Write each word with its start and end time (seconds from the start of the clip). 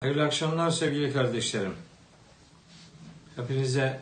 Hayırlı 0.00 0.24
akşamlar 0.24 0.70
sevgili 0.70 1.12
kardeşlerim. 1.12 1.72
Hepinize 3.36 4.00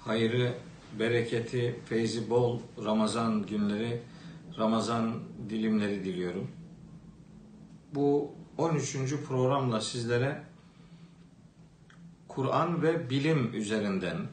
hayırı, 0.00 0.54
bereketi, 0.98 1.80
feyzi 1.88 2.30
bol 2.30 2.60
Ramazan 2.84 3.46
günleri, 3.46 4.02
Ramazan 4.58 5.14
dilimleri 5.50 6.04
diliyorum. 6.04 6.50
Bu 7.94 8.34
13. 8.58 8.96
programla 9.28 9.80
sizlere 9.80 10.42
Kur'an 12.28 12.82
ve 12.82 13.10
bilim 13.10 13.54
üzerinden 13.54 14.26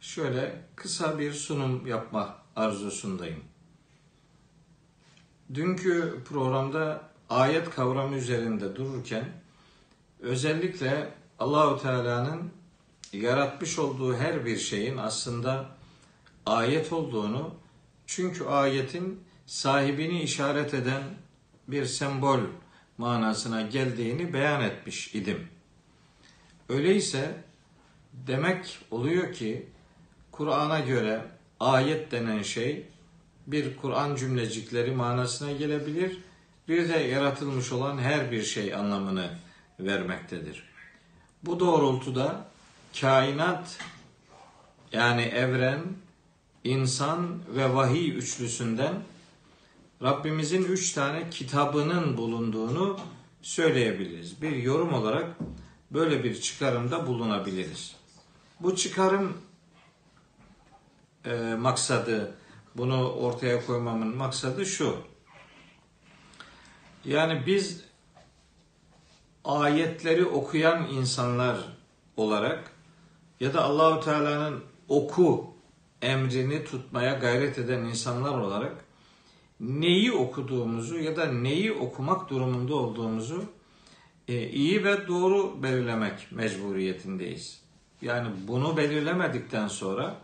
şöyle 0.00 0.62
kısa 0.76 1.18
bir 1.18 1.32
sunum 1.32 1.86
yapma 1.86 2.36
arzusundayım. 2.56 3.40
Dünkü 5.54 6.22
programda 6.28 7.02
ayet 7.30 7.70
kavramı 7.70 8.16
üzerinde 8.16 8.76
dururken 8.76 9.41
özellikle 10.22 11.14
Allahu 11.38 11.82
Teala'nın 11.82 12.50
yaratmış 13.12 13.78
olduğu 13.78 14.16
her 14.16 14.46
bir 14.46 14.56
şeyin 14.56 14.96
aslında 14.96 15.66
ayet 16.46 16.92
olduğunu 16.92 17.54
çünkü 18.06 18.44
ayetin 18.44 19.20
sahibini 19.46 20.22
işaret 20.22 20.74
eden 20.74 21.02
bir 21.68 21.84
sembol 21.84 22.40
manasına 22.98 23.62
geldiğini 23.62 24.32
beyan 24.32 24.62
etmiş 24.62 25.14
idim. 25.14 25.48
Öyleyse 26.68 27.44
demek 28.12 28.78
oluyor 28.90 29.32
ki 29.32 29.66
Kur'an'a 30.30 30.80
göre 30.80 31.24
ayet 31.60 32.12
denen 32.12 32.42
şey 32.42 32.86
bir 33.46 33.76
Kur'an 33.76 34.16
cümlecikleri 34.16 34.90
manasına 34.90 35.52
gelebilir. 35.52 36.18
Bir 36.68 36.88
de 36.88 36.98
yaratılmış 36.98 37.72
olan 37.72 37.98
her 37.98 38.32
bir 38.32 38.42
şey 38.42 38.74
anlamını 38.74 39.30
vermektedir. 39.80 40.62
Bu 41.42 41.60
doğrultuda 41.60 42.44
kainat 43.00 43.78
yani 44.92 45.22
evren, 45.22 45.82
insan 46.64 47.38
ve 47.48 47.74
vahiy 47.74 48.18
üçlüsünden 48.18 48.94
Rabbimizin 50.02 50.64
üç 50.64 50.92
tane 50.92 51.30
kitabının 51.30 52.16
bulunduğunu 52.16 52.98
söyleyebiliriz. 53.42 54.42
Bir 54.42 54.56
yorum 54.56 54.94
olarak 54.94 55.26
böyle 55.90 56.24
bir 56.24 56.40
çıkarımda 56.40 57.06
bulunabiliriz. 57.06 57.96
Bu 58.60 58.76
çıkarım 58.76 59.38
e, 61.24 61.34
maksadı, 61.58 62.34
bunu 62.74 63.12
ortaya 63.12 63.66
koymamın 63.66 64.16
maksadı 64.16 64.66
şu. 64.66 64.96
Yani 67.04 67.42
biz 67.46 67.84
ayetleri 69.44 70.24
okuyan 70.24 70.88
insanlar 70.88 71.56
olarak 72.16 72.70
ya 73.40 73.54
da 73.54 73.64
Allahu 73.64 74.00
Teala'nın 74.00 74.64
oku 74.88 75.46
emrini 76.02 76.64
tutmaya 76.64 77.12
gayret 77.12 77.58
eden 77.58 77.80
insanlar 77.84 78.38
olarak 78.38 78.84
neyi 79.60 80.12
okuduğumuzu 80.12 80.98
ya 80.98 81.16
da 81.16 81.26
neyi 81.26 81.72
okumak 81.72 82.30
durumunda 82.30 82.74
olduğumuzu 82.74 83.44
e, 84.28 84.48
iyi 84.48 84.84
ve 84.84 85.08
doğru 85.08 85.62
belirlemek 85.62 86.32
mecburiyetindeyiz. 86.32 87.62
Yani 88.02 88.28
bunu 88.48 88.76
belirlemedikten 88.76 89.68
sonra 89.68 90.16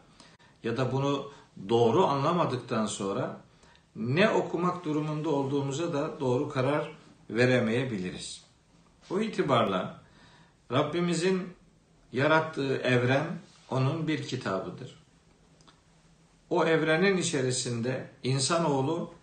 ya 0.62 0.77
da 0.77 0.92
bunu 0.92 1.30
doğru 1.69 2.06
anlamadıktan 2.06 2.86
sonra 2.86 3.41
ne 3.96 4.30
okumak 4.30 4.84
durumunda 4.84 5.30
olduğumuza 5.30 5.92
da 5.92 6.20
doğru 6.20 6.48
karar 6.48 6.92
veremeyebiliriz. 7.30 8.47
Bu 9.11 9.23
itibarla 9.23 10.01
Rabbimizin 10.73 11.55
yarattığı 12.12 12.77
evren 12.77 13.27
onun 13.70 14.09
bir 14.09 14.23
kitabıdır. 14.23 14.98
O 16.51 16.64
evrenin 16.64 17.17
içerisinde 17.17 18.11
insanoğlu 18.23 19.14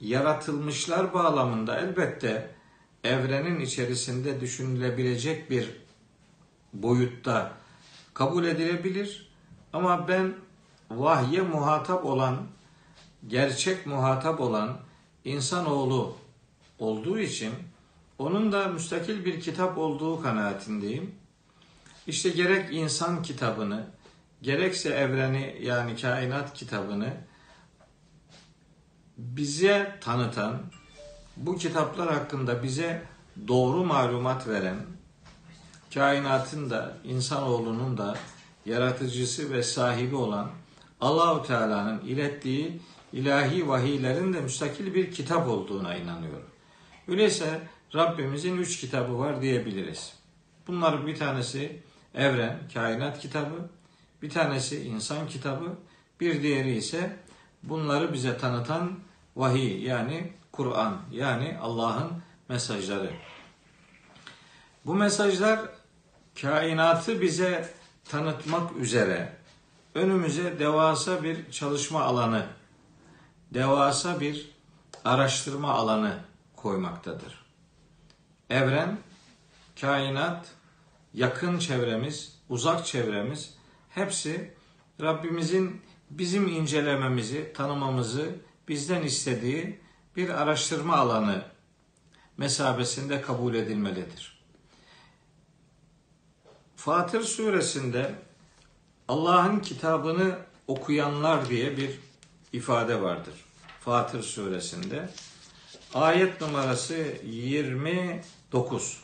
yaratılmışlar 0.00 1.14
bağlamında 1.14 1.80
elbette 1.80 2.50
evrenin 3.04 3.60
içerisinde 3.60 4.40
düşünülebilecek 4.40 5.50
bir 5.50 5.70
boyutta 6.72 7.52
kabul 8.14 8.44
edilebilir. 8.44 9.28
Ama 9.72 10.08
ben 10.08 10.34
vahye 10.90 11.42
muhatap 11.42 12.04
olan, 12.04 12.46
gerçek 13.28 13.86
muhatap 13.86 14.40
olan 14.40 14.78
insanoğlu 15.24 16.16
olduğu 16.78 17.18
için 17.18 17.52
onun 18.18 18.52
da 18.52 18.68
müstakil 18.68 19.24
bir 19.24 19.40
kitap 19.40 19.78
olduğu 19.78 20.22
kanaatindeyim. 20.22 21.14
İşte 22.06 22.28
gerek 22.28 22.74
insan 22.74 23.22
kitabını, 23.22 23.86
gerekse 24.42 24.88
evreni 24.88 25.56
yani 25.60 25.96
kainat 25.96 26.54
kitabını 26.54 27.14
bize 29.16 29.98
tanıtan, 30.00 30.62
bu 31.36 31.56
kitaplar 31.56 32.12
hakkında 32.12 32.62
bize 32.62 33.02
doğru 33.48 33.84
malumat 33.84 34.48
veren, 34.48 34.76
kainatın 35.94 36.70
da 36.70 36.96
insanoğlunun 37.04 37.98
da 37.98 38.16
yaratıcısı 38.66 39.52
ve 39.52 39.62
sahibi 39.62 40.16
olan 40.16 40.50
Allahu 41.00 41.46
Teala'nın 41.46 42.00
ilettiği 42.00 42.80
ilahi 43.12 43.68
vahiylerin 43.68 44.32
de 44.34 44.40
müstakil 44.40 44.94
bir 44.94 45.12
kitap 45.12 45.48
olduğuna 45.48 45.96
inanıyorum. 45.96 46.50
Öyleyse 47.08 47.60
Rabbimizin 47.94 48.58
üç 48.58 48.80
kitabı 48.80 49.18
var 49.18 49.42
diyebiliriz. 49.42 50.14
Bunlar 50.66 51.06
bir 51.06 51.16
tanesi 51.16 51.82
evren, 52.14 52.58
kainat 52.74 53.18
kitabı, 53.18 53.68
bir 54.22 54.30
tanesi 54.30 54.82
insan 54.82 55.28
kitabı, 55.28 55.76
bir 56.20 56.42
diğeri 56.42 56.76
ise 56.76 57.16
bunları 57.62 58.12
bize 58.12 58.38
tanıtan 58.38 58.98
vahiy 59.36 59.84
yani 59.84 60.32
Kur'an 60.52 60.98
yani 61.12 61.58
Allah'ın 61.60 62.10
mesajları. 62.48 63.10
Bu 64.86 64.94
mesajlar 64.94 65.60
kainatı 66.40 67.20
bize 67.20 67.74
tanıtmak 68.04 68.76
üzere 68.76 69.32
önümüze 69.94 70.58
devasa 70.58 71.22
bir 71.22 71.50
çalışma 71.50 72.02
alanı, 72.02 72.46
devasa 73.54 74.20
bir 74.20 74.50
araştırma 75.04 75.72
alanı 75.74 76.18
koymaktadır. 76.56 77.47
Evren, 78.50 78.98
kainat, 79.80 80.46
yakın 81.14 81.58
çevremiz, 81.58 82.38
uzak 82.48 82.86
çevremiz 82.86 83.54
hepsi 83.88 84.54
Rabbimizin 85.00 85.82
bizim 86.10 86.48
incelememizi, 86.48 87.52
tanımamızı 87.52 88.34
bizden 88.68 89.02
istediği 89.02 89.80
bir 90.16 90.28
araştırma 90.28 90.96
alanı 90.96 91.44
mesabesinde 92.36 93.22
kabul 93.22 93.54
edilmelidir. 93.54 94.38
Fatır 96.76 97.22
suresinde 97.22 98.14
Allah'ın 99.08 99.60
kitabını 99.60 100.38
okuyanlar 100.66 101.48
diye 101.48 101.76
bir 101.76 101.98
ifade 102.52 103.02
vardır. 103.02 103.34
Fatır 103.80 104.22
suresinde. 104.22 105.08
Ayet 105.94 106.40
numarası 106.40 107.14
29. 108.52 109.00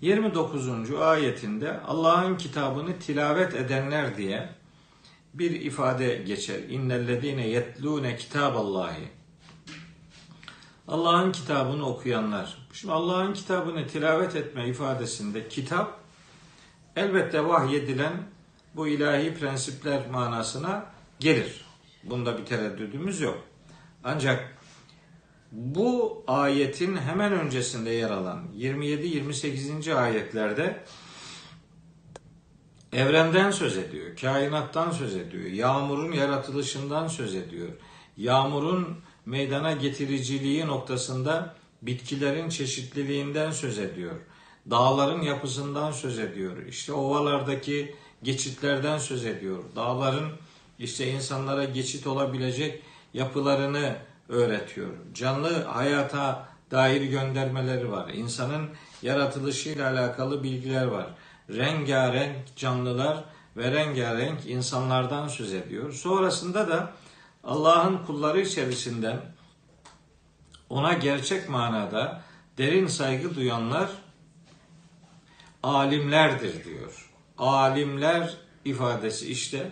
29. 0.00 0.92
ayetinde 0.92 1.80
Allah'ın 1.80 2.36
kitabını 2.36 2.98
tilavet 2.98 3.54
edenler 3.54 4.16
diye 4.16 4.48
bir 5.34 5.50
ifade 5.50 6.16
geçer. 6.16 6.62
İnnellezine 6.68 7.48
yetlûne 7.48 8.16
kitaballahi. 8.16 9.08
Allah'ın 10.88 11.32
kitabını 11.32 11.86
okuyanlar. 11.86 12.68
Şimdi 12.72 12.94
Allah'ın 12.94 13.32
kitabını 13.32 13.86
tilavet 13.86 14.36
etme 14.36 14.68
ifadesinde 14.68 15.48
kitap 15.48 16.00
elbette 16.96 17.44
vahyedilen 17.44 18.12
bu 18.76 18.88
ilahi 18.88 19.34
prensipler 19.34 20.10
manasına 20.10 20.86
gelir. 21.20 21.64
Bunda 22.04 22.38
bir 22.38 22.46
tereddüdümüz 22.46 23.20
yok. 23.20 23.38
Ancak 24.04 24.57
bu 25.52 26.24
ayetin 26.26 26.96
hemen 26.96 27.32
öncesinde 27.32 27.90
yer 27.90 28.10
alan 28.10 28.44
27-28. 28.58 29.94
ayetlerde 29.94 30.84
evrenden 32.92 33.50
söz 33.50 33.78
ediyor, 33.78 34.16
kainattan 34.16 34.90
söz 34.90 35.16
ediyor, 35.16 35.44
yağmurun 35.44 36.12
yaratılışından 36.12 37.08
söz 37.08 37.34
ediyor. 37.34 37.68
Yağmurun 38.16 38.98
meydana 39.26 39.72
getiriciliği 39.72 40.66
noktasında 40.66 41.54
bitkilerin 41.82 42.48
çeşitliliğinden 42.48 43.50
söz 43.50 43.78
ediyor. 43.78 44.14
Dağların 44.70 45.22
yapısından 45.22 45.92
söz 45.92 46.18
ediyor. 46.18 46.66
İşte 46.66 46.92
ovalardaki 46.92 47.94
geçitlerden 48.22 48.98
söz 48.98 49.26
ediyor. 49.26 49.64
Dağların 49.76 50.30
işte 50.78 51.10
insanlara 51.10 51.64
geçit 51.64 52.06
olabilecek 52.06 52.82
yapılarını 53.14 53.96
öğretiyor. 54.28 54.88
Canlı 55.14 55.64
hayata 55.64 56.48
dair 56.70 57.02
göndermeleri 57.02 57.90
var. 57.90 58.08
İnsanın 58.08 58.68
yaratılışıyla 59.02 59.90
alakalı 59.90 60.42
bilgiler 60.42 60.86
var. 60.86 61.06
Rengarenk 61.50 62.56
canlılar 62.56 63.24
ve 63.56 63.72
rengarenk 63.72 64.46
insanlardan 64.46 65.28
söz 65.28 65.52
ediyor. 65.52 65.92
Sonrasında 65.92 66.68
da 66.68 66.92
Allah'ın 67.44 67.98
kulları 67.98 68.40
içerisinden 68.40 69.20
ona 70.70 70.92
gerçek 70.92 71.48
manada 71.48 72.22
derin 72.58 72.86
saygı 72.86 73.34
duyanlar 73.34 73.88
alimlerdir 75.62 76.64
diyor. 76.64 77.10
Alimler 77.38 78.36
ifadesi 78.64 79.30
işte 79.30 79.70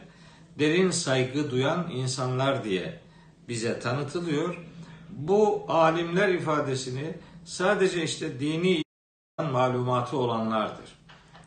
derin 0.59 0.91
saygı 0.91 1.51
duyan 1.51 1.91
insanlar 1.91 2.65
diye 2.65 3.06
bize 3.49 3.79
tanıtılıyor. 3.81 4.57
Bu 5.11 5.65
alimler 5.69 6.29
ifadesini 6.29 7.15
sadece 7.45 8.03
işte 8.03 8.41
dini 8.41 8.83
malumatı 9.39 10.17
olanlardır. 10.17 10.99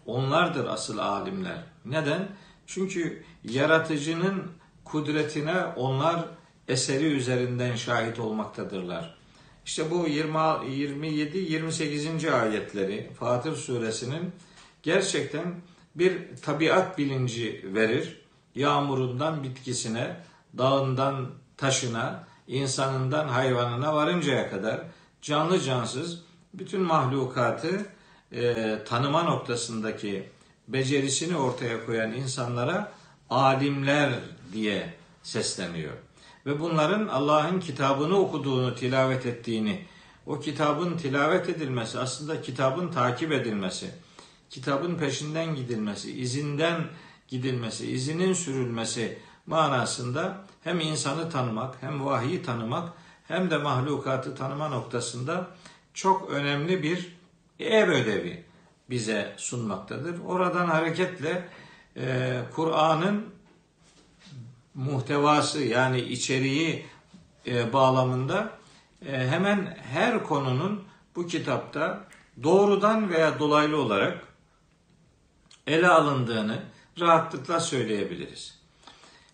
Onlardır 0.05 0.65
asıl 0.65 0.97
alimler. 0.97 1.63
Neden? 1.85 2.27
Çünkü 2.67 3.23
yaratıcının 3.43 4.51
kudretine 4.85 5.63
onlar 5.75 6.25
eseri 6.67 7.05
üzerinden 7.05 7.75
şahit 7.75 8.19
olmaktadırlar. 8.19 9.19
İşte 9.65 9.91
bu 9.91 10.07
20, 10.07 10.71
27 10.71 11.37
28. 11.37 12.25
ayetleri 12.25 13.11
Fatır 13.19 13.55
suresinin 13.55 14.31
gerçekten 14.83 15.55
bir 15.95 16.37
tabiat 16.41 16.97
bilinci 16.97 17.65
verir. 17.73 18.21
Yağmurundan 18.55 19.43
bitkisine, 19.43 20.15
dağından 20.57 21.31
taşına, 21.59 22.23
insanından 22.47 23.27
hayvanına 23.27 23.95
varıncaya 23.95 24.49
kadar 24.49 24.81
canlı 25.21 25.61
cansız 25.61 26.23
bütün 26.53 26.81
mahlukatı 26.81 27.85
e, 28.31 28.77
tanıma 28.85 29.23
noktasındaki 29.23 30.29
becerisini 30.67 31.37
ortaya 31.37 31.85
koyan 31.85 32.11
insanlara 32.11 32.91
alimler 33.29 34.13
diye 34.53 34.93
sesleniyor. 35.23 35.93
Ve 36.45 36.59
bunların 36.59 37.07
Allah'ın 37.07 37.59
kitabını 37.59 38.17
okuduğunu, 38.19 38.75
tilavet 38.75 39.25
ettiğini, 39.25 39.85
o 40.25 40.39
kitabın 40.39 40.97
tilavet 40.97 41.49
edilmesi, 41.49 41.99
aslında 41.99 42.41
kitabın 42.41 42.87
takip 42.91 43.31
edilmesi, 43.31 43.91
kitabın 44.49 44.95
peşinden 44.95 45.55
gidilmesi, 45.55 46.11
izinden 46.21 46.87
gidilmesi, 47.27 47.91
izinin 47.91 48.33
sürülmesi 48.33 49.17
manasında 49.45 50.45
hem 50.69 50.79
insanı 50.79 51.29
tanımak, 51.29 51.75
hem 51.81 52.05
vahyi 52.05 52.43
tanımak, 52.43 52.93
hem 53.27 53.51
de 53.51 53.57
mahlukatı 53.57 54.35
tanıma 54.35 54.67
noktasında 54.67 55.47
çok 55.93 56.29
önemli 56.29 56.83
bir 56.83 57.15
ev 57.59 57.89
ödevi 57.89 58.43
bize 58.89 59.33
sunmaktadır. 59.37 60.19
Oradan 60.25 60.67
hareketle 60.67 61.49
e, 61.97 62.39
Kur'an'ın 62.55 63.25
muhtevası 64.75 65.63
yani 65.63 66.01
içeriği 66.01 66.85
e, 67.47 67.73
bağlamında 67.73 68.51
e, 69.05 69.27
hemen 69.27 69.77
her 69.91 70.23
konunun 70.23 70.83
bu 71.15 71.27
kitapta 71.27 72.07
doğrudan 72.43 73.09
veya 73.09 73.39
dolaylı 73.39 73.81
olarak 73.81 74.23
ele 75.67 75.87
alındığını 75.87 76.63
rahatlıkla 76.99 77.59
söyleyebiliriz. 77.59 78.58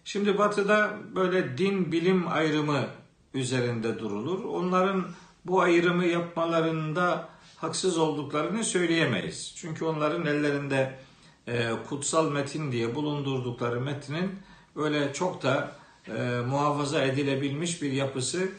Şimdi 0.08 0.38
Batı'da 0.38 0.98
böyle 1.16 1.58
din 1.58 1.92
bilim 1.92 2.28
ayrımı 2.28 2.88
üzerinde 3.34 4.00
durulur. 4.00 4.44
Onların 4.44 5.06
bu 5.46 5.62
ayrımı 5.62 6.06
yapmalarında 6.06 7.30
haksız 7.58 7.98
olduklarını 7.98 8.64
söyleyemeyiz. 8.64 9.54
Çünkü 9.56 9.86
onların 9.86 10.26
ellerinde 10.26 11.00
e, 11.48 11.70
kutsal 11.90 12.32
metin 12.32 12.72
diye 12.72 12.96
bulundurdukları 12.96 13.82
metnin 13.82 14.40
öyle 14.76 15.14
çok 15.14 15.44
da 15.44 15.72
e, 16.08 16.42
muhafaza 16.48 17.02
edilebilmiş 17.02 17.82
bir 17.82 17.92
yapısı 17.92 18.50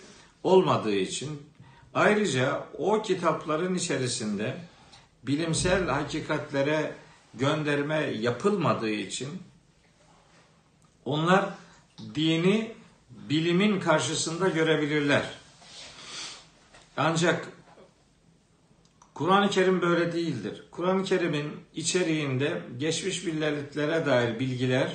olmadığı 0.42 0.94
için 0.94 1.42
ayrıca 1.94 2.66
o 2.78 3.02
kitapların 3.02 3.74
içerisinde 3.74 4.56
bilimsel 5.22 5.88
hakikatlere 5.88 6.94
gönderme 7.34 8.00
yapılmadığı 8.00 8.90
için 8.90 9.28
onlar 11.06 11.44
dini 12.14 12.72
bilimin 13.10 13.80
karşısında 13.80 14.48
görebilirler. 14.48 15.22
Ancak 16.96 17.48
Kur'an-ı 19.14 19.50
Kerim 19.50 19.82
böyle 19.82 20.12
değildir. 20.12 20.62
Kur'an-ı 20.70 21.04
Kerim'in 21.04 21.52
içeriğinde 21.74 22.62
geçmiş 22.78 23.24
milletlere 23.24 24.06
dair 24.06 24.40
bilgiler, 24.40 24.92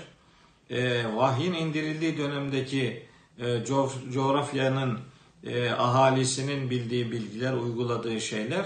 e, 0.69 1.03
vahyin 1.15 1.53
indirildiği 1.53 2.17
dönemdeki 2.17 3.05
e, 3.39 3.65
coğrafyanın 4.13 4.99
e, 5.43 5.69
ahalisinin 5.69 6.69
bildiği 6.69 7.11
bilgiler, 7.11 7.53
uyguladığı 7.53 8.21
şeyler. 8.21 8.65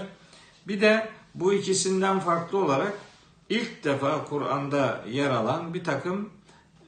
Bir 0.68 0.80
de 0.80 1.08
bu 1.34 1.52
ikisinden 1.52 2.20
farklı 2.20 2.58
olarak 2.58 2.92
ilk 3.48 3.84
defa 3.84 4.24
Kur'an'da 4.24 5.04
yer 5.10 5.30
alan 5.30 5.74
bir 5.74 5.84
takım 5.84 6.30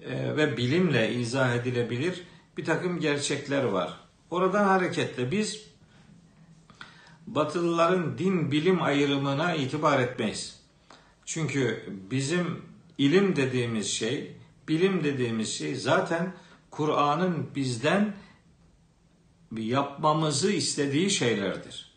ve 0.07 0.57
bilimle 0.57 1.15
izah 1.15 1.55
edilebilir 1.55 2.25
bir 2.57 2.65
takım 2.65 3.01
gerçekler 3.01 3.65
var. 3.65 4.01
Oradan 4.31 4.65
hareketle 4.65 5.31
biz 5.31 5.69
Batılıların 7.29 8.19
din 8.19 8.53
bilim 8.53 8.83
ayrımına 8.83 9.55
itibar 9.55 10.01
etmeyiz. 10.01 10.61
Çünkü 11.25 11.85
bizim 12.11 12.63
ilim 12.99 13.37
dediğimiz 13.37 13.91
şey, 13.91 14.37
bilim 14.69 15.05
dediğimiz 15.05 15.53
şey 15.53 15.75
zaten 15.75 16.35
Kur'an'ın 16.71 17.51
bizden 17.55 18.15
yapmamızı 19.57 20.53
istediği 20.53 21.11
şeylerdir. 21.11 21.93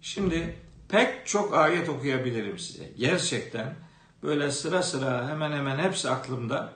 Şimdi 0.00 0.56
pek 0.88 1.26
çok 1.26 1.54
ayet 1.54 1.88
okuyabilirim 1.88 2.58
size. 2.58 2.92
Gerçekten 2.98 3.74
böyle 4.22 4.50
sıra 4.50 4.82
sıra 4.82 5.28
hemen 5.28 5.52
hemen 5.52 5.78
hepsi 5.78 6.10
aklımda 6.10 6.72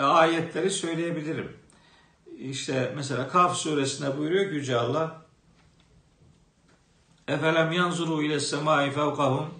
ayetleri 0.00 0.70
söyleyebilirim. 0.70 1.56
İşte 2.38 2.92
mesela 2.96 3.28
Kaf 3.28 3.56
suresinde 3.56 4.18
buyuruyor 4.18 4.50
ki 4.50 4.54
Yüce 4.54 4.76
Allah 4.76 5.22
Efelem 7.28 7.72
yanzuru 7.72 8.22
ile 8.22 8.40
semai 8.40 8.90
fevkahum. 8.90 9.54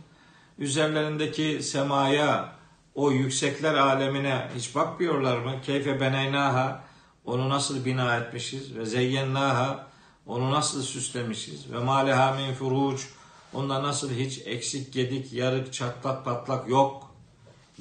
Üzerlerindeki 0.59 1.63
semaya 1.63 2.53
o 2.95 3.11
yüksekler 3.11 3.75
alemine 3.75 4.51
hiç 4.57 4.75
bakmıyorlar 4.75 5.39
mı? 5.39 5.61
Keyfe 5.63 6.01
beneynaha 6.01 6.85
onu 7.25 7.49
nasıl 7.49 7.85
bina 7.85 8.17
etmişiz? 8.17 8.77
Ve 8.77 8.87
zeyyennaha. 8.87 9.87
Onu 10.27 10.51
nasıl 10.51 10.83
süslemişiz? 10.83 11.73
Ve 11.73 11.79
maleha 11.79 12.33
min 12.33 12.55
furuc 12.55 13.03
onda 13.53 13.83
nasıl 13.83 14.11
hiç 14.11 14.43
eksik 14.45 14.93
gedik 14.93 15.33
yarık 15.33 15.73
çatlak 15.73 16.25
patlak 16.25 16.69
yok 16.69 17.12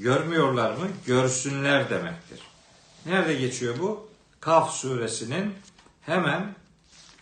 görmüyorlar 0.02 0.72
mı? 0.72 0.88
Görsünler 1.06 1.90
demektir. 1.90 2.40
Nerede 3.06 3.34
geçiyor 3.34 3.76
bu? 3.80 4.10
Kaf 4.40 4.74
suresinin 4.74 5.54
hemen 6.02 6.56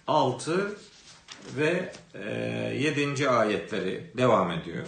6 0.08 0.78
ve 1.58 1.94
e, 2.14 2.30
7. 2.80 3.30
ayetleri 3.30 4.12
devam 4.18 4.52
ediyor. 4.52 4.86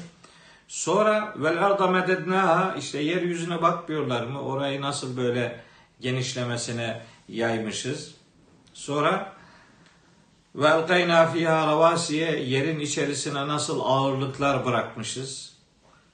Sonra 0.68 1.34
vel 1.38 1.66
arda 1.66 1.88
medednaha 1.88 2.76
işte 2.80 3.00
yeryüzüne 3.00 3.62
bakmıyorlar 3.62 4.26
mı? 4.26 4.42
Orayı 4.42 4.82
nasıl 4.82 5.18
böyle 5.18 5.60
genişlemesine 6.02 7.02
yaymışız. 7.28 8.16
Sonra 8.74 9.34
ve 10.56 10.68
elkayna 10.68 11.28
fiha 11.28 11.96
yerin 12.26 12.80
içerisine 12.80 13.48
nasıl 13.48 13.80
ağırlıklar 13.84 14.66
bırakmışız. 14.66 15.51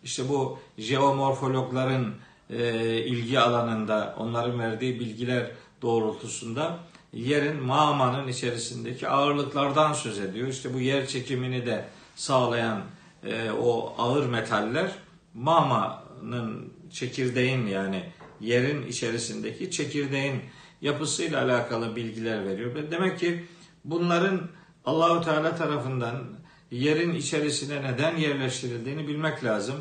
İşte 0.03 0.29
bu 0.29 0.59
jeomorfologların 0.77 2.13
e, 2.49 2.97
ilgi 2.97 3.39
alanında 3.39 4.15
onların 4.19 4.59
verdiği 4.59 4.99
bilgiler 4.99 5.51
doğrultusunda 5.81 6.79
yerin 7.13 7.63
mağmanın 7.63 8.27
içerisindeki 8.27 9.09
ağırlıklardan 9.09 9.93
söz 9.93 10.19
ediyor. 10.19 10.47
İşte 10.47 10.73
bu 10.73 10.79
yer 10.79 11.07
çekimini 11.07 11.65
de 11.65 11.85
sağlayan 12.15 12.81
e, 13.23 13.51
o 13.51 13.95
ağır 13.97 14.25
metaller 14.25 14.91
mağmanın 15.33 16.73
çekirdeğin 16.91 17.67
yani 17.67 18.03
yerin 18.41 18.87
içerisindeki 18.87 19.71
çekirdeğin 19.71 20.41
yapısıyla 20.81 21.43
alakalı 21.43 21.95
bilgiler 21.95 22.45
veriyor. 22.45 22.91
Demek 22.91 23.19
ki 23.19 23.45
bunların 23.85 24.41
Allahu 24.85 25.25
Teala 25.25 25.55
tarafından 25.55 26.23
yerin 26.71 27.15
içerisine 27.15 27.83
neden 27.83 28.17
yerleştirildiğini 28.17 29.07
bilmek 29.07 29.43
lazım. 29.43 29.75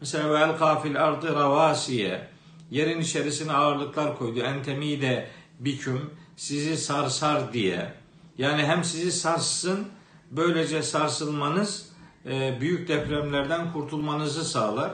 Mesela 0.00 0.30
vel 0.30 0.58
kafil 0.58 1.04
ardı 1.04 1.34
ravasiye 1.34 2.28
yerin 2.70 3.00
içerisine 3.00 3.52
ağırlıklar 3.52 4.18
koydu. 4.18 4.40
Entemi 4.40 5.00
de 5.00 5.28
biküm 5.60 6.10
sizi 6.36 6.76
sarsar 6.76 7.52
diye. 7.52 7.92
Yani 8.38 8.62
hem 8.62 8.84
sizi 8.84 9.12
sarsın 9.12 9.88
böylece 10.30 10.82
sarsılmanız 10.82 11.88
e, 12.26 12.60
büyük 12.60 12.88
depremlerden 12.88 13.72
kurtulmanızı 13.72 14.44
sağlar 14.44 14.92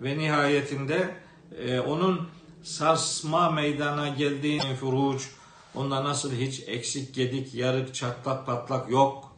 ve 0.00 0.18
nihayetinde 0.18 1.14
e, 1.58 1.80
onun 1.80 2.28
sarsma 2.62 3.50
meydana 3.50 4.08
geldiği 4.08 4.60
furuç, 4.80 5.30
onda 5.74 6.04
nasıl 6.04 6.32
hiç 6.32 6.62
eksik, 6.66 7.14
gedik, 7.14 7.54
yarık, 7.54 7.94
çatlak, 7.94 8.46
patlak 8.46 8.90
yok. 8.90 9.31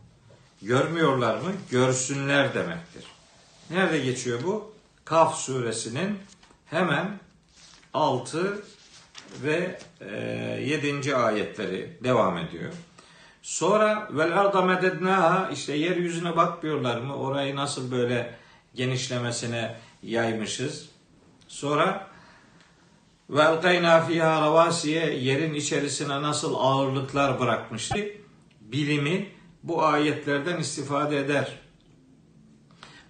Görmüyorlar 0.64 1.34
mı? 1.34 1.52
Görsünler 1.70 2.54
demektir. 2.54 3.04
Nerede 3.70 3.98
geçiyor 3.98 4.40
bu? 4.44 4.74
Kaf 5.04 5.38
suresinin 5.38 6.18
hemen 6.66 7.20
6 7.94 8.64
ve 9.42 9.78
e, 10.00 10.16
7. 10.64 11.16
ayetleri 11.16 11.98
devam 12.04 12.38
ediyor. 12.38 12.72
Sonra 13.42 14.08
vel 14.10 14.40
arda 14.40 14.62
medednaha 14.62 15.50
işte 15.52 15.72
yeryüzüne 15.72 16.36
bakmıyorlar 16.36 17.00
mı? 17.00 17.16
Orayı 17.16 17.56
nasıl 17.56 17.90
böyle 17.90 18.34
genişlemesine 18.74 19.76
yaymışız. 20.02 20.88
Sonra 21.48 22.08
ve 23.30 23.44
alkayna 23.44 24.00
fiha 24.00 24.40
ravasiye 24.42 25.14
yerin 25.14 25.54
içerisine 25.54 26.22
nasıl 26.22 26.54
ağırlıklar 26.54 27.40
bırakmıştı. 27.40 27.98
Bilimi 28.60 29.34
bu 29.64 29.84
ayetlerden 29.84 30.58
istifade 30.58 31.18
eder. 31.18 31.58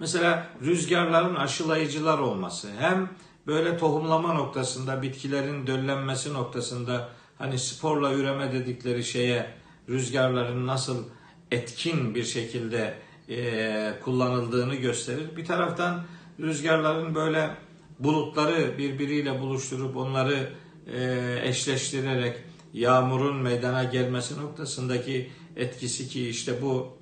Mesela 0.01 0.47
rüzgarların 0.63 1.35
aşılayıcılar 1.35 2.19
olması 2.19 2.69
hem 2.79 3.11
böyle 3.47 3.77
tohumlama 3.77 4.35
noktasında 4.35 5.03
bitkilerin 5.03 5.67
döllenmesi 5.67 6.35
noktasında 6.35 7.09
hani 7.39 7.59
sporla 7.59 8.15
üreme 8.15 8.53
dedikleri 8.53 9.05
şeye 9.05 9.51
rüzgarların 9.89 10.67
nasıl 10.67 11.05
etkin 11.51 12.15
bir 12.15 12.25
şekilde 12.25 12.95
e, 13.29 13.95
kullanıldığını 14.05 14.75
gösterir. 14.75 15.37
Bir 15.37 15.45
taraftan 15.45 16.03
rüzgarların 16.41 17.15
böyle 17.15 17.51
bulutları 17.99 18.79
birbiriyle 18.79 19.41
buluşturup 19.41 19.97
onları 19.97 20.49
e, 20.95 21.39
eşleştirerek 21.43 22.37
yağmurun 22.73 23.37
meydana 23.37 23.85
gelmesi 23.85 24.43
noktasındaki 24.43 25.31
etkisi 25.57 26.09
ki 26.09 26.29
işte 26.29 26.63
bu 26.63 26.99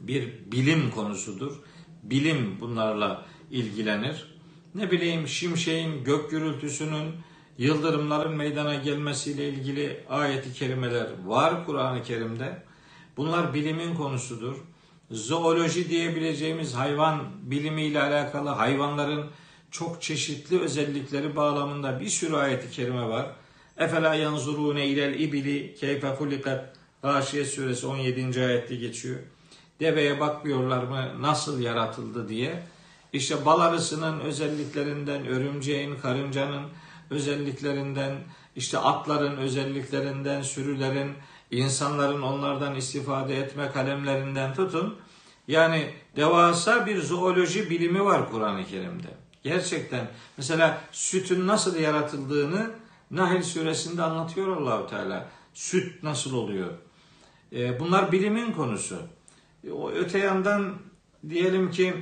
bir 0.00 0.28
bilim 0.52 0.90
konusudur. 0.90 1.52
Bilim 2.02 2.60
bunlarla 2.60 3.26
ilgilenir. 3.50 4.34
Ne 4.74 4.90
bileyim 4.90 5.28
şimşeğin, 5.28 6.04
gök 6.04 6.30
gürültüsünün, 6.30 7.14
yıldırımların 7.58 8.36
meydana 8.36 8.74
gelmesiyle 8.74 9.48
ilgili 9.48 10.04
ayeti 10.08 10.52
kerimeler 10.52 11.06
var 11.26 11.66
Kur'an-ı 11.66 12.02
Kerim'de. 12.02 12.62
Bunlar 13.16 13.54
bilimin 13.54 13.94
konusudur. 13.94 14.56
Zooloji 15.10 15.88
diyebileceğimiz 15.88 16.74
hayvan 16.74 17.20
bilimiyle 17.42 18.02
alakalı 18.02 18.48
hayvanların 18.48 19.30
çok 19.70 20.02
çeşitli 20.02 20.60
özellikleri 20.60 21.36
bağlamında 21.36 22.00
bir 22.00 22.08
sürü 22.08 22.36
ayeti 22.36 22.70
kerime 22.70 23.08
var. 23.08 23.26
Efela 23.76 24.14
yanzurune 24.14 24.86
ilel 24.86 25.20
ibili 25.20 25.74
keyfe 25.74 26.08
hulikat 26.08 26.79
Gâşiye 27.02 27.44
suresi 27.44 27.86
17. 27.86 28.44
ayette 28.46 28.76
geçiyor. 28.76 29.18
Deveye 29.80 30.20
bakmıyorlar 30.20 30.82
mı 30.82 31.22
nasıl 31.22 31.60
yaratıldı 31.60 32.28
diye. 32.28 32.62
İşte 33.12 33.44
bal 33.44 33.60
arısının 33.60 34.20
özelliklerinden, 34.20 35.26
örümceğin, 35.26 35.96
karıncanın 35.96 36.62
özelliklerinden, 37.10 38.14
işte 38.56 38.78
atların 38.78 39.36
özelliklerinden, 39.36 40.42
sürülerin, 40.42 41.12
insanların 41.50 42.22
onlardan 42.22 42.74
istifade 42.74 43.36
etme 43.36 43.70
kalemlerinden 43.72 44.54
tutun. 44.54 44.98
Yani 45.48 45.94
devasa 46.16 46.86
bir 46.86 47.02
zooloji 47.02 47.70
bilimi 47.70 48.04
var 48.04 48.30
Kur'an-ı 48.30 48.66
Kerim'de. 48.66 49.08
Gerçekten 49.42 50.10
mesela 50.36 50.80
sütün 50.92 51.46
nasıl 51.46 51.76
yaratıldığını 51.76 52.70
Nahl 53.10 53.42
suresinde 53.42 54.02
anlatıyor 54.02 54.56
Allahu 54.56 54.86
Teala. 54.86 55.28
Süt 55.54 56.02
nasıl 56.02 56.34
oluyor? 56.34 56.72
E, 57.52 57.80
bunlar 57.80 58.12
bilimin 58.12 58.52
konusu. 58.52 58.96
E, 59.66 59.70
o 59.70 59.90
öte 59.90 60.18
yandan 60.18 60.74
diyelim 61.28 61.70
ki 61.70 61.94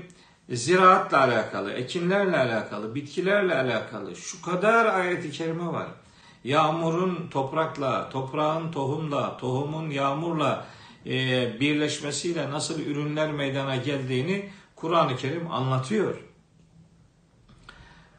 ziraatla 0.50 1.20
alakalı, 1.20 1.72
ekinlerle 1.72 2.38
alakalı, 2.38 2.94
bitkilerle 2.94 3.54
alakalı 3.54 4.16
şu 4.16 4.42
kadar 4.42 4.86
ayeti 4.86 5.30
kerime 5.30 5.66
var. 5.66 5.88
Yağmurun 6.44 7.28
toprakla, 7.30 8.08
toprağın 8.08 8.72
tohumla, 8.72 9.36
tohumun 9.36 9.90
yağmurla 9.90 10.66
e, 11.06 11.60
birleşmesiyle 11.60 12.50
nasıl 12.50 12.80
ürünler 12.80 13.32
meydana 13.32 13.76
geldiğini 13.76 14.50
Kur'an-ı 14.76 15.16
Kerim 15.16 15.52
anlatıyor. 15.52 16.18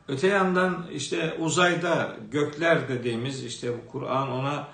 Öte 0.07 0.27
yandan 0.27 0.86
işte 0.91 1.36
uzayda 1.39 2.17
gökler 2.31 2.89
dediğimiz 2.89 3.43
işte 3.43 3.74
bu 3.74 3.91
Kur'an 3.91 4.31
ona 4.31 4.67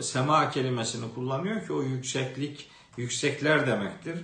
sema 0.00 0.50
kelimesini 0.50 1.14
kullanıyor 1.14 1.66
ki 1.66 1.72
o 1.72 1.82
yükseklik, 1.82 2.68
yüksekler 2.96 3.66
demektir. 3.66 4.18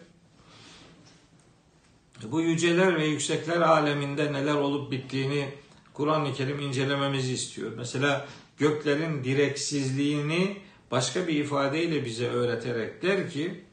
Bu 2.24 2.40
yüceler 2.40 2.96
ve 2.96 3.06
yüksekler 3.06 3.60
aleminde 3.60 4.32
neler 4.32 4.54
olup 4.54 4.92
bittiğini 4.92 5.48
Kur'an-ı 5.94 6.34
Kerim 6.34 6.60
incelememizi 6.60 7.32
istiyor. 7.32 7.72
Mesela 7.76 8.26
göklerin 8.58 9.24
direksizliğini 9.24 10.56
başka 10.90 11.28
bir 11.28 11.34
ifadeyle 11.34 12.04
bize 12.04 12.28
öğreterek 12.28 13.02
der 13.02 13.30
ki 13.30 13.64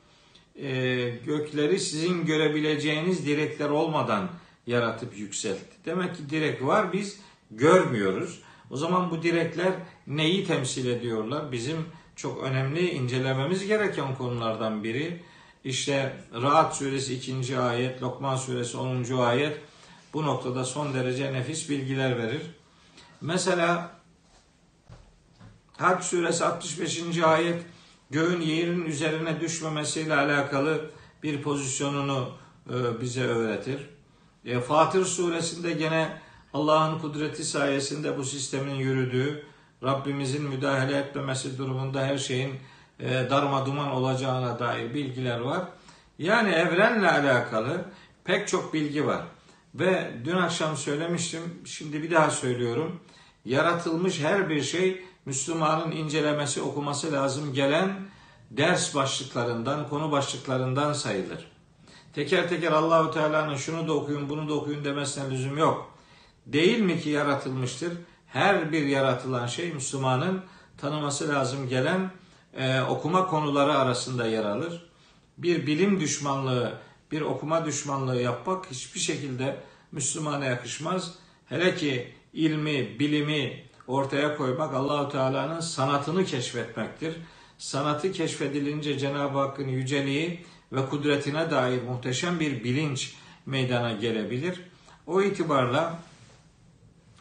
e, 0.56 1.10
gökleri 1.26 1.80
sizin 1.80 2.26
görebileceğiniz 2.26 3.26
direkler 3.26 3.70
olmadan 3.70 4.30
yaratıp 4.68 5.18
yükseltti. 5.18 5.76
Demek 5.86 6.16
ki 6.16 6.30
direk 6.30 6.66
var 6.66 6.94
biz 6.94 7.20
görmüyoruz. 7.52 8.42
O 8.76 8.78
zaman 8.78 9.12
bu 9.12 9.24
direkler 9.24 9.74
neyi 10.08 10.48
temsil 10.48 10.88
ediyorlar? 10.88 11.52
Bizim 11.52 11.86
çok 12.16 12.44
önemli 12.44 12.92
incelememiz 12.92 13.68
gereken 13.68 14.16
konulardan 14.16 14.84
biri. 14.84 15.24
İşte 15.64 16.18
Rahat 16.42 16.76
suresi 16.76 17.14
2. 17.16 17.58
ayet, 17.60 18.02
Lokman 18.02 18.36
suresi 18.36 18.78
10. 18.78 19.18
ayet 19.18 19.58
bu 20.14 20.26
noktada 20.26 20.64
son 20.64 20.94
derece 20.94 21.34
nefis 21.34 21.70
bilgiler 21.70 22.18
verir. 22.18 22.42
Mesela 23.22 23.92
Hac 25.78 26.04
suresi 26.04 26.46
65. 26.46 27.18
ayet 27.18 27.62
göğün 28.10 28.42
yerin 28.42 28.86
üzerine 28.86 29.40
düşmemesiyle 29.40 30.16
alakalı 30.16 30.92
bir 31.24 31.42
pozisyonunu 31.42 32.30
e, 32.70 33.02
bize 33.02 33.24
öğretir. 33.24 33.90
E, 34.46 34.60
Fatır 34.60 35.06
suresinde 35.06 35.72
gene 35.72 36.25
Allah'ın 36.56 37.00
kudreti 37.00 37.44
sayesinde 37.44 38.18
bu 38.18 38.24
sistemin 38.24 38.76
yürüdüğü, 38.76 39.44
Rabbimizin 39.84 40.44
müdahale 40.44 40.98
etmemesi 40.98 41.58
durumunda 41.58 42.02
her 42.02 42.18
şeyin 42.18 42.54
e, 43.00 43.10
darma 43.30 43.66
duman 43.66 43.92
olacağına 43.92 44.60
dair 44.60 44.94
bilgiler 44.94 45.40
var. 45.40 45.62
Yani 46.20 46.50
evrenle 46.50 47.12
alakalı 47.12 47.86
pek 48.24 48.48
çok 48.48 48.74
bilgi 48.74 49.08
var. 49.08 49.22
Ve 49.76 50.12
dün 50.26 50.36
akşam 50.36 50.78
söylemiştim, 50.78 51.42
şimdi 51.66 52.04
bir 52.04 52.12
daha 52.12 52.30
söylüyorum. 52.30 53.00
Yaratılmış 53.46 54.20
her 54.20 54.50
bir 54.50 54.62
şey 54.62 55.06
Müslümanın 55.26 55.92
incelemesi, 55.92 56.62
okuması 56.62 57.12
lazım 57.12 57.54
gelen 57.54 57.96
ders 58.52 58.96
başlıklarından, 58.96 59.90
konu 59.90 60.12
başlıklarından 60.12 60.94
sayılır. 60.94 61.48
Teker 62.14 62.50
teker 62.50 62.72
Allahu 62.72 63.12
Teala'nın 63.12 63.56
şunu 63.56 63.88
da 63.88 63.94
okuyun, 63.94 64.30
bunu 64.30 64.50
da 64.50 64.54
okuyun 64.54 64.86
demesine 64.86 65.32
lüzum 65.32 65.58
yok. 65.58 65.95
Değil 66.46 66.80
mi 66.80 67.00
ki 67.02 67.10
yaratılmıştır? 67.10 67.94
Her 68.28 68.72
bir 68.72 68.86
yaratılan 68.86 69.48
şey 69.48 69.74
Müslümanın 69.74 70.42
tanıması 70.78 71.30
lazım 71.30 71.70
gelen 71.70 72.12
e, 72.54 72.82
okuma 72.82 73.28
konuları 73.28 73.78
arasında 73.78 74.28
yer 74.28 74.46
alır. 74.46 74.90
Bir 75.38 75.68
bilim 75.68 76.00
düşmanlığı, 76.00 76.74
bir 77.12 77.22
okuma 77.22 77.66
düşmanlığı 77.66 78.22
yapmak 78.22 78.72
hiçbir 78.72 79.00
şekilde 79.00 79.58
Müslümana 79.92 80.46
yakışmaz. 80.46 81.16
Hele 81.46 81.76
ki 81.76 82.14
ilmi, 82.34 83.00
bilimi 83.00 83.64
ortaya 83.88 84.38
koymak 84.38 84.74
Allahu 84.74 85.12
Teala'nın 85.12 85.60
sanatını 85.60 86.26
keşfetmektir. 86.26 87.16
Sanatı 87.58 88.12
keşfedilince 88.12 89.00
Cenab-ı 89.00 89.38
Hakk'ın 89.38 89.68
yüceliği 89.68 90.46
ve 90.72 90.86
kudretine 90.86 91.52
dair 91.52 91.82
muhteşem 91.84 92.40
bir 92.40 92.64
bilinç 92.64 93.16
meydana 93.46 93.92
gelebilir. 93.92 94.62
O 95.08 95.22
itibarla 95.22 96.00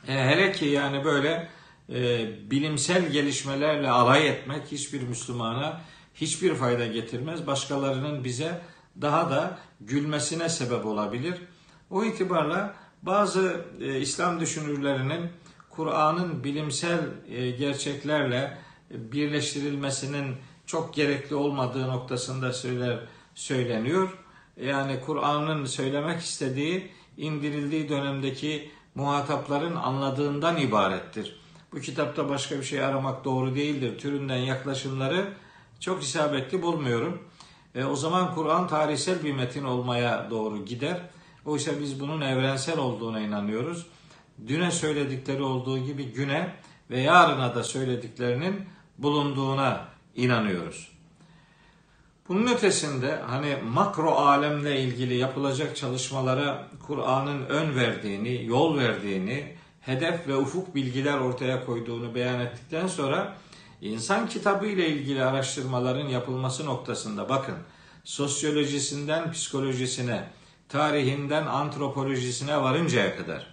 e, 0.08 0.12
hele 0.12 0.52
ki 0.52 0.64
yani 0.64 1.04
böyle 1.04 1.48
e, 1.88 2.50
bilimsel 2.50 3.12
gelişmelerle 3.12 3.90
alay 3.90 4.28
etmek 4.28 4.72
hiçbir 4.72 5.02
Müslümana 5.02 5.80
hiçbir 6.14 6.54
fayda 6.54 6.86
getirmez. 6.86 7.46
Başkalarının 7.46 8.24
bize 8.24 8.60
daha 9.00 9.30
da 9.30 9.58
gülmesine 9.80 10.48
sebep 10.48 10.86
olabilir. 10.86 11.34
O 11.90 12.04
itibarla 12.04 12.74
bazı 13.02 13.64
e, 13.80 14.00
İslam 14.00 14.40
düşünürlerinin 14.40 15.30
Kur'an'ın 15.70 16.44
bilimsel 16.44 17.00
e, 17.28 17.50
gerçeklerle 17.50 18.58
birleştirilmesinin 18.90 20.36
çok 20.66 20.94
gerekli 20.94 21.34
olmadığı 21.34 21.88
noktasında 21.88 22.52
söyler 22.52 22.98
söyleniyor. 23.34 24.18
yani 24.62 25.00
Kur'an'ın 25.00 25.64
söylemek 25.64 26.20
istediği 26.20 26.90
indirildiği 27.16 27.88
dönemdeki 27.88 28.70
muhatapların 28.94 29.76
anladığından 29.76 30.56
ibarettir. 30.56 31.36
Bu 31.72 31.80
kitapta 31.80 32.28
başka 32.28 32.58
bir 32.58 32.62
şey 32.62 32.84
aramak 32.84 33.24
doğru 33.24 33.54
değildir. 33.54 33.98
Türünden 33.98 34.36
yaklaşımları 34.36 35.32
çok 35.80 36.02
isabetli 36.02 36.62
bulmuyorum. 36.62 37.22
E, 37.74 37.84
o 37.84 37.96
zaman 37.96 38.34
Kur'an 38.34 38.68
tarihsel 38.68 39.24
bir 39.24 39.32
metin 39.32 39.64
olmaya 39.64 40.30
doğru 40.30 40.64
gider. 40.64 41.00
Oysa 41.44 41.80
biz 41.80 42.00
bunun 42.00 42.20
evrensel 42.20 42.78
olduğuna 42.78 43.20
inanıyoruz. 43.20 43.86
Düne 44.46 44.70
söyledikleri 44.70 45.42
olduğu 45.42 45.78
gibi 45.78 46.04
güne 46.04 46.54
ve 46.90 47.00
yarına 47.00 47.54
da 47.54 47.62
söylediklerinin 47.62 48.66
bulunduğuna 48.98 49.88
inanıyoruz. 50.16 50.93
Bunun 52.28 52.46
ötesinde 52.46 53.20
hani 53.26 53.56
makro 53.72 54.10
alemle 54.10 54.80
ilgili 54.80 55.14
yapılacak 55.14 55.76
çalışmalara 55.76 56.68
Kur'an'ın 56.86 57.46
ön 57.46 57.76
verdiğini, 57.76 58.44
yol 58.44 58.78
verdiğini, 58.78 59.54
hedef 59.80 60.28
ve 60.28 60.36
ufuk 60.36 60.74
bilgiler 60.74 61.18
ortaya 61.18 61.66
koyduğunu 61.66 62.14
beyan 62.14 62.40
ettikten 62.40 62.86
sonra 62.86 63.36
insan 63.80 64.28
kitabı 64.28 64.66
ile 64.66 64.88
ilgili 64.88 65.24
araştırmaların 65.24 66.08
yapılması 66.08 66.66
noktasında 66.66 67.28
bakın 67.28 67.54
sosyolojisinden 68.04 69.32
psikolojisine, 69.32 70.28
tarihinden 70.68 71.46
antropolojisine 71.46 72.62
varıncaya 72.62 73.16
kadar 73.16 73.46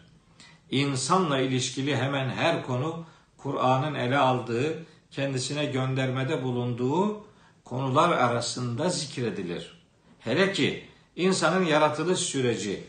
insanla 0.69 1.39
ilişkili 1.39 1.97
hemen 1.97 2.29
her 2.29 2.65
konu 2.65 3.05
Kur'an'ın 3.37 3.95
ele 3.95 4.17
aldığı, 4.17 4.85
kendisine 5.11 5.65
göndermede 5.65 6.43
bulunduğu 6.43 7.30
konular 7.71 8.11
arasında 8.11 8.89
zikredilir. 8.89 9.73
Hele 10.19 10.53
ki 10.53 10.85
insanın 11.15 11.65
yaratılış 11.65 12.19
süreci 12.19 12.83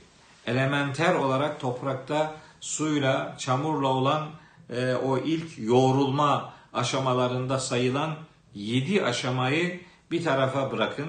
elementer 0.46 1.14
olarak 1.14 1.60
toprakta 1.60 2.34
suyla, 2.60 3.34
çamurla 3.38 3.88
olan 3.88 4.28
e, 4.70 4.94
o 4.94 5.18
ilk 5.18 5.58
yoğrulma 5.58 6.52
aşamalarında 6.72 7.58
sayılan 7.58 8.16
yedi 8.54 9.04
aşamayı 9.04 9.80
bir 10.10 10.24
tarafa 10.24 10.72
bırakın. 10.72 11.08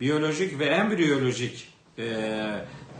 Biyolojik 0.00 0.58
ve 0.58 0.66
embriyolojik 0.66 1.68
e, 1.98 2.04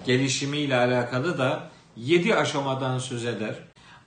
gelişimiyle 0.07 0.77
alakalı 0.77 1.39
da 1.39 1.71
yedi 1.97 2.35
aşamadan 2.35 2.99
söz 2.99 3.25
eder. 3.25 3.55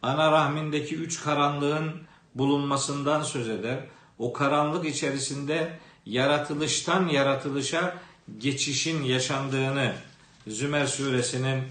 Ana 0.02 0.32
rahmindeki 0.32 0.96
üç 0.96 1.24
karanlığın 1.24 2.02
bulunmasından 2.36 3.24
söz 3.24 3.50
eder. 3.50 3.80
O 4.20 4.34
karanlık 4.34 4.86
içerisinde 4.86 5.80
yaratılıştan 6.06 7.08
yaratılışa 7.08 7.98
geçişin 8.38 9.04
yaşandığını 9.04 9.94
Zümer 10.48 10.86
suresinin 10.86 11.64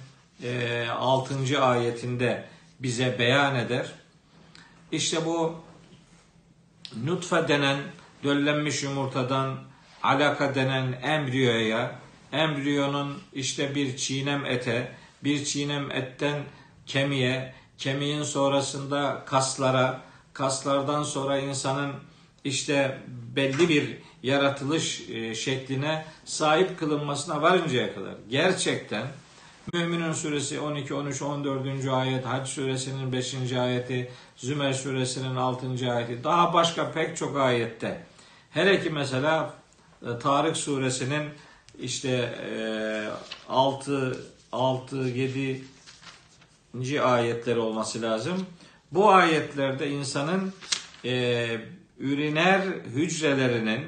6. 0.90 1.62
ayetinde 1.62 2.44
bize 2.80 3.18
beyan 3.18 3.56
eder. 3.56 3.92
İşte 4.92 5.26
bu 5.26 5.54
nutfe 7.04 7.48
denen 7.48 7.78
döllenmiş 8.24 8.82
yumurtadan 8.82 9.58
alaka 10.02 10.54
denen 10.54 10.92
embriyoya, 11.02 11.98
embriyonun 12.32 13.18
işte 13.32 13.74
bir 13.74 13.96
çiğnem 13.96 14.44
ete, 14.44 14.92
bir 15.24 15.44
çiğnem 15.44 15.90
etten 15.90 16.42
kemiğe, 16.86 17.54
kemiğin 17.78 18.22
sonrasında 18.22 19.22
kaslara, 19.26 20.00
kaslardan 20.32 21.02
sonra 21.02 21.38
insanın 21.38 21.92
işte 22.44 22.98
belli 23.36 23.68
bir 23.68 23.96
yaratılış 24.22 25.10
e, 25.10 25.34
şekline 25.34 26.04
sahip 26.24 26.78
kılınmasına 26.78 27.42
varıncaya 27.42 27.94
kadar 27.94 28.14
gerçekten 28.30 29.06
Müminun 29.72 30.12
suresi 30.12 30.60
12, 30.60 30.94
13, 30.94 31.22
14. 31.22 31.88
ayet, 31.88 32.26
Hac 32.26 32.48
suresinin 32.48 33.12
5. 33.12 33.52
ayeti, 33.52 34.10
Zümer 34.36 34.72
suresinin 34.72 35.36
6. 35.36 35.92
ayeti, 35.92 36.24
daha 36.24 36.54
başka 36.54 36.92
pek 36.92 37.16
çok 37.16 37.36
ayette. 37.36 38.06
Hele 38.50 38.82
ki 38.82 38.90
mesela 38.90 39.54
e, 40.02 40.18
Tarık 40.18 40.56
suresinin 40.56 41.28
işte 41.78 42.34
6, 43.48 44.24
6, 44.52 44.96
7. 44.96 45.64
ayetleri 47.02 47.58
olması 47.58 48.02
lazım. 48.02 48.46
Bu 48.92 49.12
ayetlerde 49.12 49.90
insanın 49.90 50.52
e, 51.04 51.58
üriner 51.98 52.60
hücrelerinin 52.94 53.80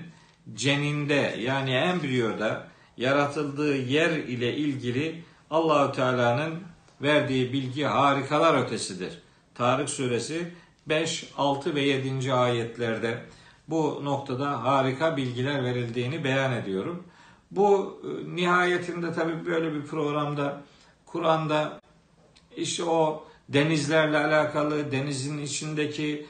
ceninde 0.55 1.37
yani 1.38 1.71
embriyoda 1.71 2.69
yaratıldığı 2.97 3.77
yer 3.77 4.11
ile 4.11 4.57
ilgili 4.57 5.25
Allahü 5.51 5.92
Teala'nın 5.92 6.55
verdiği 7.03 7.53
bilgi 7.53 7.85
harikalar 7.85 8.64
ötesidir. 8.64 9.23
Tarık 9.55 9.90
suresi 9.90 10.53
5, 10.87 11.33
6 11.37 11.75
ve 11.75 11.81
7. 11.81 12.33
ayetlerde 12.33 13.19
bu 13.69 14.01
noktada 14.05 14.64
harika 14.64 15.16
bilgiler 15.16 15.64
verildiğini 15.64 16.25
beyan 16.25 16.53
ediyorum. 16.53 17.05
Bu 17.51 18.01
e, 18.05 18.37
nihayetinde 18.37 19.12
tabii 19.12 19.47
böyle 19.47 19.75
bir 19.75 19.83
programda 19.83 20.62
Kur'an'da 21.07 21.81
işte 22.57 22.85
o 22.85 23.25
denizlerle 23.49 24.19
alakalı, 24.19 24.92
denizin 24.92 25.38
içindeki 25.38 26.27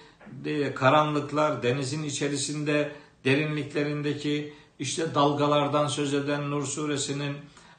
karanlıklar, 0.75 1.63
denizin 1.63 2.03
içerisinde 2.03 2.93
derinliklerindeki 3.25 4.53
işte 4.79 5.15
dalgalardan 5.15 5.89
söz 5.89 6.15
eden 6.15 6.51
Nur 6.51 6.67
suresinin 6.67 7.37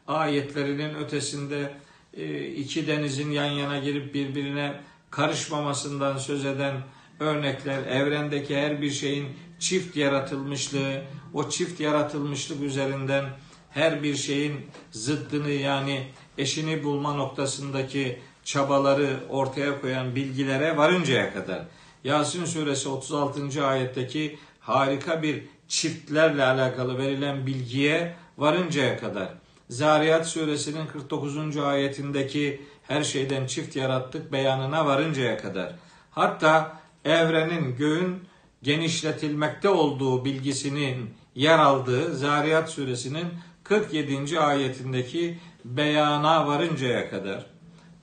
ayetlerinin 0.07 0.95
ötesinde 0.95 1.73
e, 2.17 2.45
iki 2.47 2.88
denizin 2.88 3.31
yan 3.31 3.45
yana 3.51 3.79
girip 3.79 4.13
birbirine 4.13 4.81
karışmamasından 5.10 6.17
söz 6.17 6.45
eden 6.45 6.75
örnekler, 7.19 7.83
evrendeki 7.83 8.57
her 8.57 8.81
bir 8.81 8.91
şeyin 8.91 9.27
çift 9.60 9.95
yaratılmışlığı, 9.95 11.01
o 11.33 11.49
çift 11.49 11.79
yaratılmışlık 11.79 12.62
üzerinden 12.62 13.25
her 13.69 14.03
bir 14.03 14.15
şeyin 14.15 14.65
zıddını 14.91 15.51
yani 15.51 16.07
eşini 16.38 16.83
bulma 16.83 17.13
noktasındaki 17.13 18.19
çabaları 18.43 19.19
ortaya 19.29 19.81
koyan 19.81 20.15
bilgilere 20.15 20.77
varıncaya 20.77 21.33
kadar 21.33 21.65
Yasin 22.07 22.45
suresi 22.45 22.89
36. 22.89 23.67
ayetteki 23.67 24.37
harika 24.59 25.23
bir 25.23 25.43
çiftlerle 25.67 26.43
alakalı 26.43 26.97
verilen 26.97 27.47
bilgiye 27.47 28.15
varıncaya 28.37 28.99
kadar 28.99 29.29
Zariyat 29.69 30.27
suresinin 30.27 30.87
49. 30.87 31.57
ayetindeki 31.57 32.61
her 32.83 33.03
şeyden 33.03 33.47
çift 33.47 33.75
yarattık 33.75 34.31
beyanına 34.31 34.85
varıncaya 34.85 35.37
kadar 35.37 35.75
hatta 36.11 36.79
evrenin 37.05 37.75
göğün 37.75 38.23
genişletilmekte 38.63 39.69
olduğu 39.69 40.25
bilgisinin 40.25 41.09
yer 41.35 41.59
aldığı 41.59 42.15
Zariyat 42.15 42.69
suresinin 42.69 43.27
47. 43.63 44.39
ayetindeki 44.39 45.39
beyana 45.65 46.47
varıncaya 46.47 47.09
kadar 47.09 47.45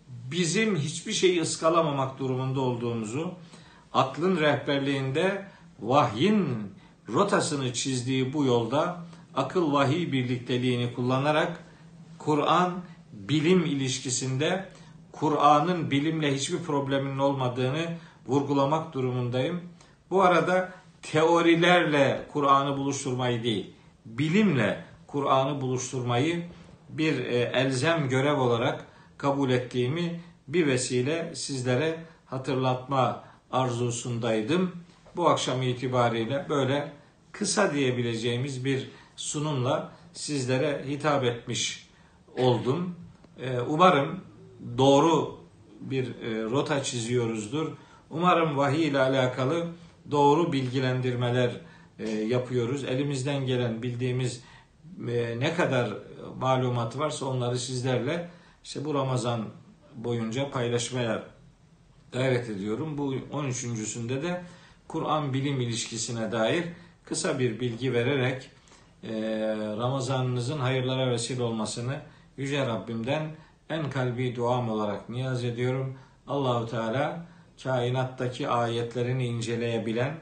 bizim 0.08 0.76
hiçbir 0.76 1.12
şeyi 1.12 1.42
ıskalamamak 1.42 2.18
durumunda 2.18 2.60
olduğumuzu 2.60 3.34
aklın 3.94 4.40
rehberliğinde 4.40 5.44
vahyin 5.80 6.46
rotasını 7.08 7.72
çizdiği 7.72 8.32
bu 8.32 8.44
yolda 8.44 9.04
akıl 9.34 9.72
vahiy 9.72 10.12
birlikteliğini 10.12 10.94
kullanarak 10.94 11.64
Kur'an 12.18 12.72
bilim 13.12 13.64
ilişkisinde 13.64 14.68
Kur'an'ın 15.12 15.90
bilimle 15.90 16.34
hiçbir 16.34 16.58
probleminin 16.58 17.18
olmadığını 17.18 17.96
vurgulamak 18.26 18.92
durumundayım. 18.92 19.60
Bu 20.10 20.22
arada 20.22 20.72
teorilerle 21.02 22.26
Kur'an'ı 22.32 22.76
buluşturmayı 22.76 23.42
değil, 23.42 23.74
bilimle 24.06 24.84
Kur'an'ı 25.06 25.60
buluşturmayı 25.60 26.44
bir 26.88 27.18
e, 27.18 27.36
elzem 27.54 28.08
görev 28.08 28.40
olarak 28.40 28.86
kabul 29.18 29.50
ettiğimi 29.50 30.20
bir 30.48 30.66
vesile 30.66 31.34
sizlere 31.34 32.04
hatırlatma 32.26 33.24
arzusundaydım. 33.54 34.72
Bu 35.16 35.28
akşam 35.28 35.62
itibariyle 35.62 36.46
böyle 36.48 36.92
kısa 37.32 37.74
diyebileceğimiz 37.74 38.64
bir 38.64 38.90
sunumla 39.16 39.92
sizlere 40.12 40.84
hitap 40.88 41.24
etmiş 41.24 41.88
oldum. 42.38 42.94
E, 43.40 43.60
umarım 43.60 44.20
doğru 44.78 45.40
bir 45.80 46.06
e, 46.06 46.42
rota 46.42 46.82
çiziyoruzdur. 46.82 47.72
Umarım 48.10 48.56
vahiy 48.56 48.86
ile 48.88 48.98
alakalı 48.98 49.66
doğru 50.10 50.52
bilgilendirmeler 50.52 51.60
yapıyoruz. 52.28 52.84
Elimizden 52.84 53.46
gelen 53.46 53.82
bildiğimiz 53.82 54.42
ne 55.38 55.54
kadar 55.54 55.90
malumatı 56.40 56.98
varsa 56.98 57.26
onları 57.26 57.58
sizlerle 57.58 58.30
işte 58.64 58.84
bu 58.84 58.94
Ramazan 58.94 59.44
boyunca 59.94 60.50
paylaşmaya 60.50 61.22
gayret 62.14 62.50
ediyorum. 62.50 62.98
Bu 62.98 63.14
13.sünde 63.14 64.22
de 64.22 64.42
Kur'an 64.88 65.32
bilim 65.32 65.60
ilişkisine 65.60 66.32
dair 66.32 66.64
kısa 67.04 67.38
bir 67.38 67.60
bilgi 67.60 67.92
vererek 67.92 68.50
e, 69.02 69.12
Ramazanınızın 69.78 70.58
hayırlara 70.58 71.10
vesile 71.10 71.42
olmasını 71.42 72.00
Yüce 72.36 72.66
Rabbimden 72.66 73.30
en 73.70 73.90
kalbi 73.90 74.36
duam 74.36 74.70
olarak 74.70 75.08
niyaz 75.08 75.44
ediyorum. 75.44 75.94
Allahu 76.26 76.66
Teala 76.66 77.26
kainattaki 77.62 78.48
ayetlerini 78.48 79.26
inceleyebilen, 79.26 80.14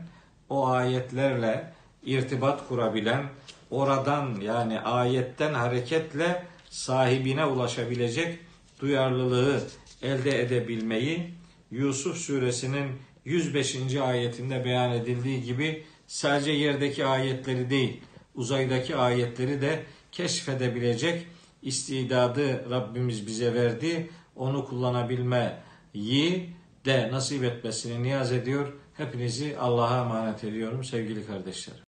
o 0.48 0.66
ayetlerle 0.66 1.72
irtibat 2.04 2.68
kurabilen, 2.68 3.24
oradan 3.70 4.40
yani 4.40 4.80
ayetten 4.80 5.54
hareketle 5.54 6.44
sahibine 6.70 7.44
ulaşabilecek 7.44 8.38
duyarlılığı 8.80 9.62
elde 10.02 10.42
edebilmeyi 10.42 11.34
Yusuf 11.72 12.16
suresinin 12.16 12.88
105. 13.24 13.96
ayetinde 13.96 14.64
beyan 14.64 14.92
edildiği 14.92 15.42
gibi 15.42 15.84
sadece 16.06 16.52
yerdeki 16.52 17.04
ayetleri 17.06 17.70
değil, 17.70 18.00
uzaydaki 18.34 18.96
ayetleri 18.96 19.60
de 19.60 19.82
keşfedebilecek 20.12 21.26
istidadı 21.62 22.70
Rabbimiz 22.70 23.26
bize 23.26 23.54
verdi. 23.54 24.10
Onu 24.36 24.64
kullanabilmeyi 24.64 26.50
de 26.84 27.12
nasip 27.12 27.44
etmesini 27.44 28.02
niyaz 28.02 28.32
ediyor. 28.32 28.72
Hepinizi 28.94 29.56
Allah'a 29.58 30.00
emanet 30.00 30.44
ediyorum 30.44 30.84
sevgili 30.84 31.26
kardeşlerim. 31.26 31.82